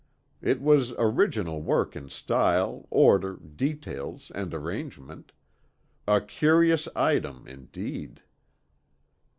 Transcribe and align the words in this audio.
It 0.41 0.61
was 0.63 0.93
original 0.97 1.61
work 1.61 1.95
in 1.95 2.09
style, 2.09 2.87
order, 2.89 3.35
details 3.37 4.31
and 4.33 4.51
arrangement; 4.51 5.31
"a 6.07 6.21
curious 6.21 6.87
item" 6.95 7.45
indeed! 7.47 8.23